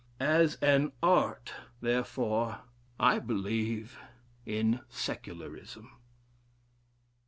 [0.19, 2.61] As an art, therefore,
[2.99, 3.99] I believe
[4.47, 5.91] in Secularism."